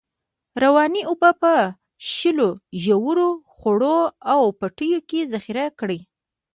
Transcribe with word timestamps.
روانې 0.63 1.01
اوبه 1.09 1.31
په 1.33 1.37
په 1.41 1.53
شیلو، 2.11 2.49
ژورو، 2.83 3.29
خوړو 3.55 3.99
او 4.33 4.41
پټیو 4.59 4.99
کې 5.09 5.19
ذخیره 5.33 5.65
کړی. 5.79 5.99